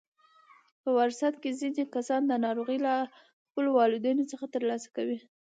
په 0.81 0.89
وراثت 0.97 1.33
کې 1.41 1.51
ځینې 1.59 1.83
کسان 1.95 2.21
دا 2.29 2.37
ناروغي 2.45 2.77
له 2.85 2.93
خپلو 3.45 3.69
والدینو 3.79 4.29
څخه 4.31 4.45
ترلاسه 4.55 4.87
کوي. 4.95 5.17